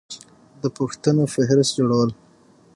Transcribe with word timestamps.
د 0.61 0.63
پوښتنو 0.77 1.23
فهرست 1.33 1.71
جوړول 1.79 2.09